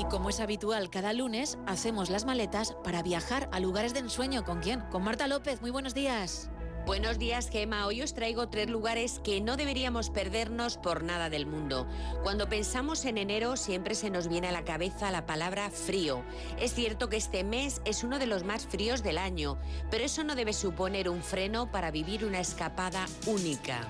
[0.00, 4.44] Y como es habitual, cada lunes hacemos las maletas para viajar a lugares de ensueño.
[4.44, 4.80] ¿Con quién?
[4.90, 5.60] Con Marta López.
[5.60, 6.48] Muy buenos días.
[6.86, 7.86] Buenos días, Gema.
[7.86, 11.86] Hoy os traigo tres lugares que no deberíamos perdernos por nada del mundo.
[12.22, 16.24] Cuando pensamos en enero siempre se nos viene a la cabeza la palabra frío.
[16.58, 19.58] Es cierto que este mes es uno de los más fríos del año,
[19.90, 23.86] pero eso no debe suponer un freno para vivir una escapada única.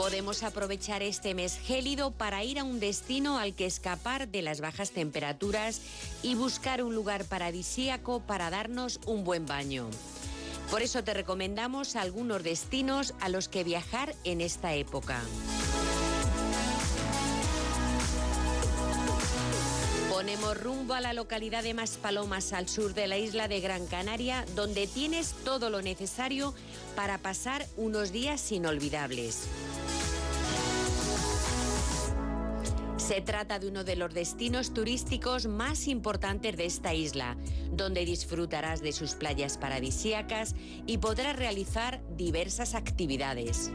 [0.00, 4.62] Podemos aprovechar este mes gélido para ir a un destino al que escapar de las
[4.62, 5.82] bajas temperaturas
[6.22, 9.90] y buscar un lugar paradisíaco para darnos un buen baño.
[10.70, 15.20] Por eso te recomendamos algunos destinos a los que viajar en esta época.
[20.08, 24.46] Ponemos rumbo a la localidad de Maspalomas, al sur de la isla de Gran Canaria,
[24.54, 26.54] donde tienes todo lo necesario
[26.96, 29.46] para pasar unos días inolvidables.
[33.10, 37.36] Se trata de uno de los destinos turísticos más importantes de esta isla,
[37.72, 40.54] donde disfrutarás de sus playas paradisíacas
[40.86, 43.72] y podrás realizar diversas actividades.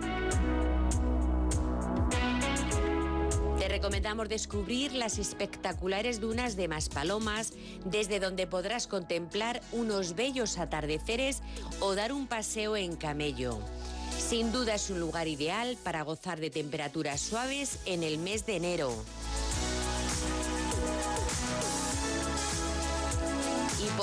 [3.59, 7.51] Te recomendamos descubrir las espectaculares dunas de Maspalomas,
[7.83, 11.41] desde donde podrás contemplar unos bellos atardeceres
[11.81, 13.59] o dar un paseo en camello.
[14.17, 18.55] Sin duda es un lugar ideal para gozar de temperaturas suaves en el mes de
[18.55, 18.95] enero.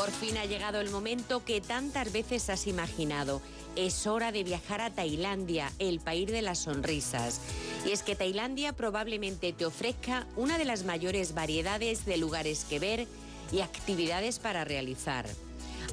[0.02, 3.40] Por fin ha llegado el momento que tantas veces has imaginado.
[3.76, 7.40] Es hora de viajar a Tailandia, el país de las sonrisas.
[7.86, 12.80] Y es que Tailandia probablemente te ofrezca una de las mayores variedades de lugares que
[12.80, 13.06] ver
[13.52, 15.24] y actividades para realizar.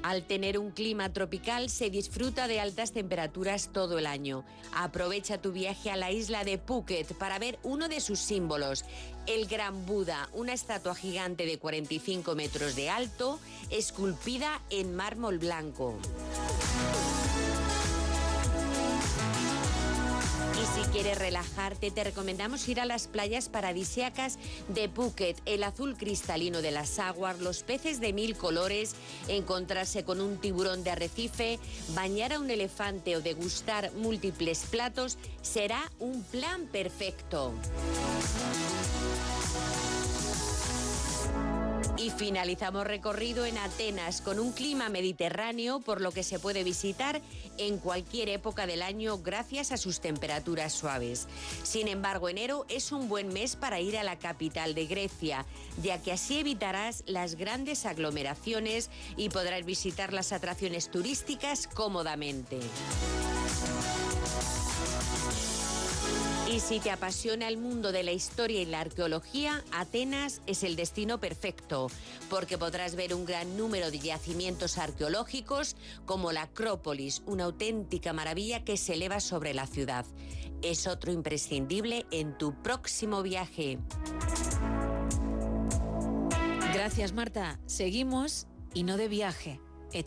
[0.03, 4.45] Al tener un clima tropical se disfruta de altas temperaturas todo el año.
[4.73, 8.85] Aprovecha tu viaje a la isla de Phuket para ver uno de sus símbolos,
[9.27, 15.97] el Gran Buda, una estatua gigante de 45 metros de alto, esculpida en mármol blanco.
[21.01, 24.37] Quieres relajarte, te recomendamos ir a las playas paradisíacas
[24.67, 28.95] de Phuket, el azul cristalino de las aguas, los peces de mil colores,
[29.29, 31.57] encontrarse con un tiburón de arrecife,
[31.95, 37.53] bañar a un elefante o degustar múltiples platos, será un plan perfecto.
[42.17, 47.21] Finalizamos recorrido en Atenas con un clima mediterráneo, por lo que se puede visitar
[47.57, 51.27] en cualquier época del año gracias a sus temperaturas suaves.
[51.63, 55.45] Sin embargo, enero es un buen mes para ir a la capital de Grecia,
[55.81, 62.59] ya que así evitarás las grandes aglomeraciones y podrás visitar las atracciones turísticas cómodamente.
[66.59, 71.19] Si te apasiona el mundo de la historia y la arqueología, Atenas es el destino
[71.19, 71.89] perfecto,
[72.29, 75.75] porque podrás ver un gran número de yacimientos arqueológicos
[76.05, 80.05] como la Acrópolis, una auténtica maravilla que se eleva sobre la ciudad.
[80.61, 83.79] Es otro imprescindible en tu próximo viaje.
[86.71, 87.59] Gracias Marta.
[87.65, 88.45] Seguimos
[88.75, 89.59] y no de viaje.